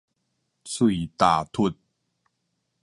[0.65, 1.75] 喙踏脫